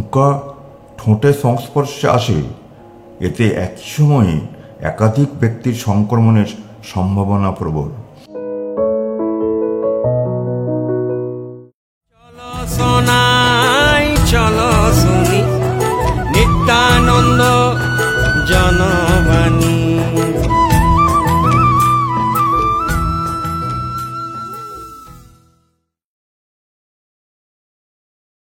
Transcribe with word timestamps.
পোকা 0.00 0.28
ঠোঁটের 0.98 1.36
সংস্পর্শে 1.44 2.06
আসে। 2.08 2.38
এতে 3.26 3.44
একই 3.66 3.86
সময়ে 3.96 4.34
একাধিক 4.90 5.28
ব্যক্তির 5.40 5.76
সংক্রমণের 5.86 6.50
সম্ভাবনা 6.92 7.50
প্রবল। 7.50 7.88